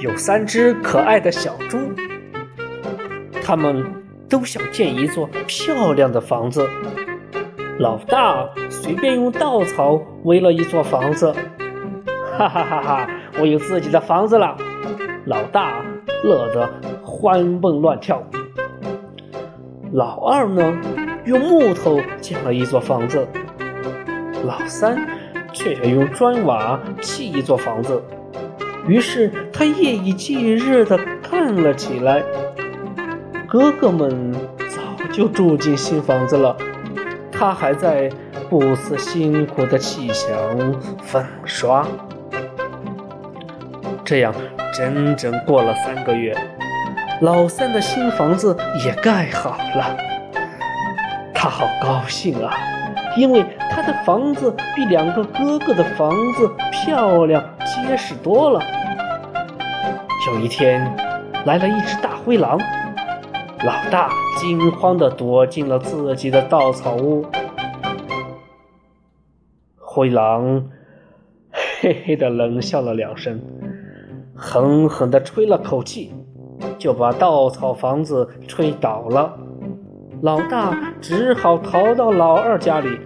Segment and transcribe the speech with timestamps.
[0.00, 1.76] 有三只可爱的小猪，
[3.42, 3.84] 它们
[4.28, 6.66] 都想建一座漂亮的房子。
[7.80, 11.32] 老大随便用稻草围了一座房子，
[12.36, 13.10] 哈哈哈哈！
[13.40, 14.56] 我有自己的房子了。
[15.26, 15.84] 老大
[16.24, 16.68] 乐得
[17.02, 18.22] 欢蹦乱跳。
[19.92, 20.78] 老二呢，
[21.24, 23.26] 用木头建了一座房子。
[24.44, 25.06] 老三
[25.52, 28.02] 却用砖瓦砌一座房子。
[28.86, 30.98] 于是他夜以继日地
[31.30, 32.22] 干了起来。
[33.46, 36.56] 哥哥们早就住进新房子了，
[37.32, 38.10] 他还在
[38.48, 41.86] 不辞辛苦地砌墙粉刷。
[44.04, 44.34] 这样
[44.72, 46.36] 整整过了三个月，
[47.20, 49.96] 老三的新房子也盖好了。
[51.34, 52.54] 他好高兴啊，
[53.16, 58.60] 因为他的房子比两个哥哥的房子漂亮结实多了。
[60.28, 60.80] 有一天，
[61.44, 62.58] 来了一只大灰狼，
[63.64, 67.26] 老大惊慌地躲进了自己的稻草屋。
[69.76, 70.70] 灰狼
[71.50, 73.40] 嘿嘿地冷笑了两声。
[74.36, 76.14] 狠狠地吹了口气，
[76.78, 79.36] 就把稻草房子吹倒了。
[80.22, 82.98] 老大只好逃到老二家里。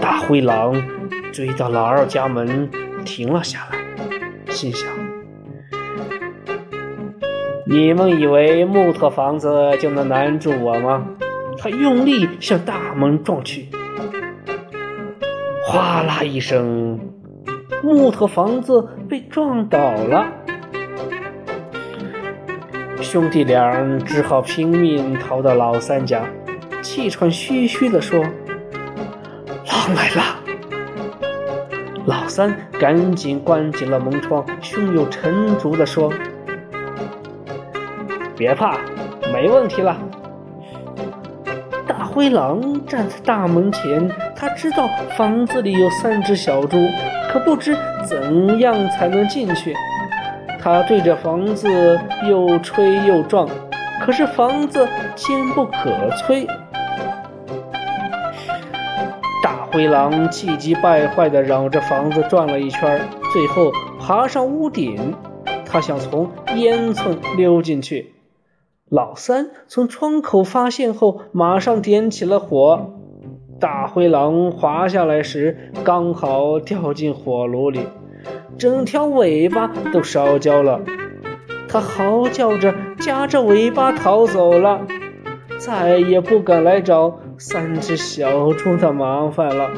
[0.00, 0.74] 大灰狼
[1.32, 2.70] 追到老二家门，
[3.04, 4.88] 停了下来，心想
[7.66, 11.06] ：“你们以为木头房子就能难住我吗？”
[11.56, 13.68] 他用力向大门撞去，
[15.66, 16.98] 哗啦一声。
[17.82, 20.26] 木头房子被撞倒了，
[23.00, 26.22] 兄弟俩只好拼命逃到老三家，
[26.82, 28.20] 气喘吁吁地说
[29.66, 30.22] ：“狼来了！”
[32.06, 36.12] 老三赶紧关紧了门窗，胸有成竹地说
[38.36, 38.78] ：“别怕，
[39.32, 39.96] 没问题了。”
[41.86, 46.76] 大灰狼站在大门前，他知道房子里有三只小猪。
[47.30, 49.74] 可不知怎样才能进去，
[50.64, 53.46] 他对着房子又吹又撞，
[54.00, 55.90] 可是房子坚不可
[56.22, 56.46] 摧。
[59.42, 63.70] 大灰狼气急败坏地绕着房子转了一圈，最后
[64.00, 65.14] 爬上屋顶，
[65.66, 68.14] 他想从烟囱溜进去。
[68.88, 72.90] 老三从窗口发现后，马上点起了火。
[73.60, 77.80] 大灰狼滑下来时，刚好掉进火炉里，
[78.58, 80.80] 整条尾巴都烧焦了。
[81.68, 84.80] 它嚎叫着，夹着尾巴逃走了，
[85.58, 89.70] 再也不敢来找三只小猪的麻烦了。